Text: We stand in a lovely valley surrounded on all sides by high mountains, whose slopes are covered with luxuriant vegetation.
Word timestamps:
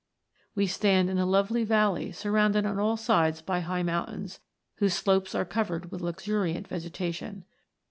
We 0.55 0.65
stand 0.65 1.11
in 1.11 1.19
a 1.19 1.27
lovely 1.27 1.63
valley 1.63 2.11
surrounded 2.11 2.65
on 2.65 2.79
all 2.79 2.97
sides 2.97 3.39
by 3.43 3.59
high 3.59 3.83
mountains, 3.83 4.39
whose 4.77 4.95
slopes 4.95 5.35
are 5.35 5.45
covered 5.45 5.91
with 5.91 6.01
luxuriant 6.01 6.67
vegetation. 6.67 7.45